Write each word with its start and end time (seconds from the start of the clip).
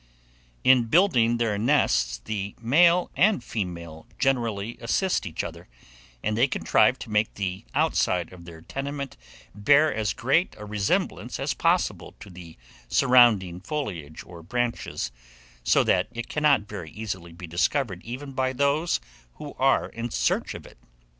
In 0.63 0.85
building 0.85 1.37
their 1.37 1.59
nests, 1.59 2.17
the 2.25 2.55
male 2.59 3.11
and 3.15 3.43
female 3.43 4.07
generally 4.17 4.79
assist 4.81 5.27
each 5.27 5.43
other, 5.43 5.67
and 6.23 6.35
they 6.35 6.47
contrive 6.47 6.97
to 6.97 7.11
make 7.11 7.35
the 7.35 7.65
outside 7.75 8.33
of 8.33 8.45
their 8.45 8.61
tenement 8.61 9.15
bear 9.53 9.93
as 9.93 10.13
great 10.13 10.55
a 10.57 10.65
resemblance 10.65 11.39
as 11.39 11.53
possible 11.53 12.15
to 12.19 12.31
the 12.31 12.57
surrounding 12.87 13.59
foliage 13.59 14.23
or 14.25 14.41
branches; 14.41 15.11
so 15.63 15.83
that 15.83 16.07
it 16.11 16.27
cannot 16.27 16.61
very 16.61 16.89
easily 16.89 17.31
be 17.31 17.45
discovered 17.45 18.01
even 18.01 18.31
by 18.31 18.53
those 18.53 18.99
who 19.35 19.53
are 19.59 19.89
in 19.89 20.09
search 20.09 20.55
of 20.55 20.65
it. 20.65 20.79